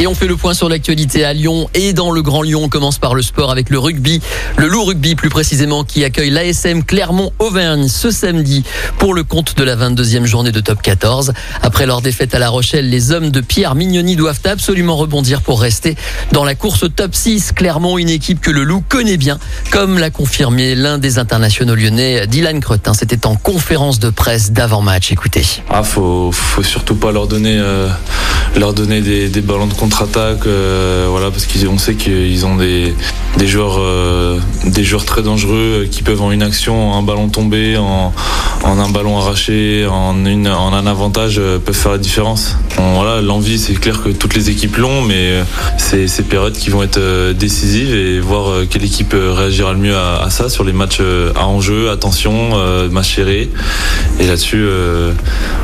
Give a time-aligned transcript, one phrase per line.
[0.00, 2.60] Et on fait le point sur l'actualité à Lyon et dans le Grand Lyon.
[2.62, 4.20] On commence par le sport avec le rugby,
[4.56, 8.62] le loup rugby plus précisément, qui accueille l'ASM Clermont-Auvergne ce samedi
[8.98, 11.32] pour le compte de la 22e journée de top 14.
[11.62, 15.60] Après leur défaite à La Rochelle, les hommes de Pierre Mignoni doivent absolument rebondir pour
[15.60, 15.96] rester
[16.30, 17.50] dans la course top 6.
[17.50, 19.40] Clermont, une équipe que le loup connaît bien,
[19.72, 22.94] comme l'a confirmé l'un des internationaux lyonnais, Dylan Cretin.
[22.94, 25.10] C'était en conférence de presse d'avant-match.
[25.10, 25.42] Écoutez.
[25.68, 27.88] Ah, faut, faut surtout pas leur donner, euh,
[28.54, 32.94] leur donner des, des ballons de contre-attaque, euh, voilà, parce qu'on sait qu'ils ont des,
[33.38, 37.78] des joueurs, euh, des joueurs très dangereux qui peuvent en une action, un ballon tombé,
[37.78, 38.12] en,
[38.64, 42.56] en un ballon arraché, en, en un avantage, euh, peuvent faire la différence.
[42.76, 45.42] Voilà, l'envie, c'est clair que toutes les équipes l'ont, mais euh,
[45.78, 49.72] c'est ces périodes qui vont être euh, décisives et voir euh, quelle équipe euh, réagira
[49.72, 53.18] le mieux à, ça sur les matchs euh, à enjeu, attention, euh, match.
[53.18, 53.48] Et
[54.20, 55.12] là-dessus, euh,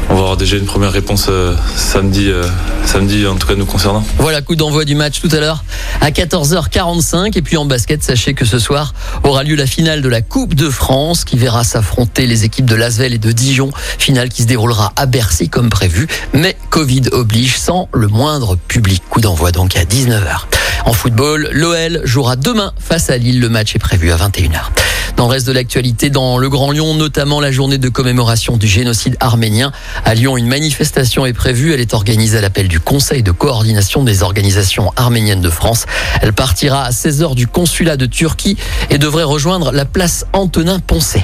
[0.09, 2.42] on va avoir déjà une première réponse euh, samedi, euh,
[2.86, 4.05] samedi en tout cas nous concernant.
[4.18, 5.64] Voilà, coup d'envoi du match tout à l'heure
[6.00, 7.36] à 14h45.
[7.36, 10.54] Et puis en basket, sachez que ce soir aura lieu la finale de la Coupe
[10.54, 13.70] de France qui verra s'affronter les équipes de Lasvel et de Dijon.
[13.98, 16.06] Finale qui se déroulera à Bercy comme prévu.
[16.32, 19.02] Mais Covid oblige sans le moindre public.
[19.10, 20.42] Coup d'envoi donc à 19h.
[20.84, 23.40] En football, l'OL jouera demain face à Lille.
[23.40, 24.83] Le match est prévu à 21h.
[25.16, 28.66] Dans le reste de l'actualité, dans le Grand Lyon, notamment la journée de commémoration du
[28.66, 29.70] génocide arménien.
[30.04, 31.72] À Lyon, une manifestation est prévue.
[31.72, 35.86] Elle est organisée à l'appel du Conseil de coordination des organisations arméniennes de France.
[36.20, 38.56] Elle partira à 16h du consulat de Turquie
[38.90, 41.22] et devrait rejoindre la place Antonin Poncet.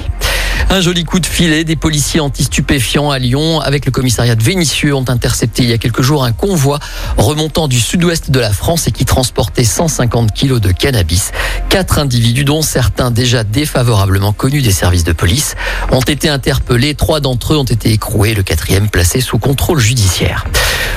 [0.72, 1.64] Un joli coup de filet.
[1.64, 5.78] Des policiers anti-stupéfiants à Lyon, avec le commissariat de Vénissieux, ont intercepté il y a
[5.78, 6.78] quelques jours un convoi
[7.16, 11.32] remontant du sud-ouest de la France et qui transportait 150 kilos de cannabis.
[11.70, 15.56] Quatre individus, dont certains déjà défavorablement connus des services de police,
[15.90, 16.94] ont été interpellés.
[16.94, 20.46] Trois d'entre eux ont été écroués, le quatrième placé sous contrôle judiciaire.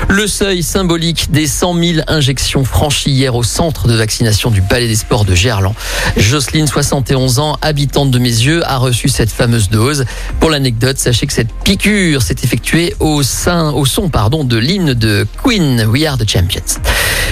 [0.10, 4.88] Le seuil symbolique des 100 000 injections franchies hier au centre de vaccination du Palais
[4.88, 5.74] des Sports de Gerland.
[6.18, 10.06] Jocelyne, 71 ans, habitante de Mézieux, a reçu cette fameuse dose.
[10.40, 14.94] Pour l'anecdote, sachez que cette piqûre s'est effectuée au, sein, au son pardon, de l'hymne
[14.94, 16.80] de Queen, We Are the Champions.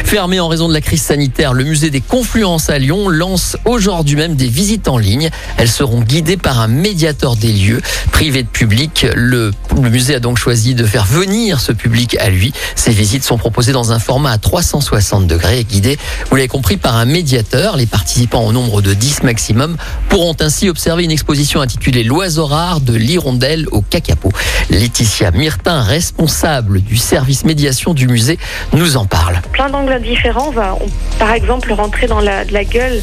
[0.04, 4.16] Fermé en raison de la crise sanitaire, le musée des Confluences à Lyon lance aujourd'hui
[4.16, 5.30] même des visites en ligne.
[5.58, 7.82] Elles seront guidées par un médiateur des lieux,
[8.12, 9.06] privé de public.
[9.16, 12.54] Le, le musée a donc choisi de faire venir ce public à lui.
[12.76, 15.98] Ces visites sont proposées dans un format à 360 degrés et guidées,
[16.30, 17.78] vous l'avez compris, par un médiateur.
[17.78, 19.78] Les participants au nombre de 10 maximum
[20.10, 24.32] pourront ainsi observer une exposition intitulée L'oiseau rare de l'hirondelle au cacapo.
[24.70, 28.38] Laetitia Myrtin, responsable du service médiation du musée,
[28.74, 29.42] nous en parle.
[29.52, 30.48] plein d'angles différents.
[30.48, 30.78] On va,
[31.20, 33.02] par exemple, rentrer dans la, gueule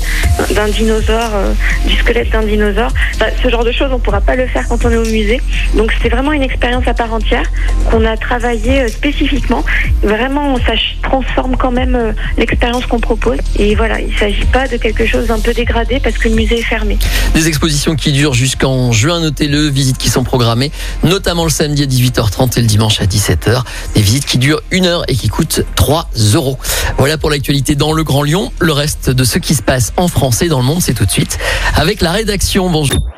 [0.54, 1.52] d'un dinosaure, euh,
[1.86, 2.92] du squelette d'un dinosaure.
[3.42, 5.40] Ce genre de choses, on ne pourra pas le faire quand on est au musée.
[5.74, 6.42] Donc, c'est vraiment une
[6.86, 7.50] à part entière
[7.91, 9.64] qu'on a travaillé euh, spécifiquement.
[10.02, 13.38] Vraiment, ça transforme quand même euh, l'expérience qu'on propose.
[13.56, 16.34] Et voilà, il ne s'agit pas de quelque chose d'un peu dégradé parce que le
[16.34, 16.98] musée est fermé.
[17.34, 20.70] Des expositions qui durent jusqu'en juin, notez-le, visites qui sont programmées,
[21.04, 23.62] notamment le samedi à 18h30 et le dimanche à 17h.
[23.94, 26.58] Des visites qui durent une heure et qui coûtent 3 euros.
[26.98, 28.52] Voilà pour l'actualité dans le Grand Lyon.
[28.58, 31.06] Le reste de ce qui se passe en France et dans le monde, c'est tout
[31.06, 31.38] de suite
[31.74, 32.68] avec la rédaction.
[32.70, 33.17] Bonjour.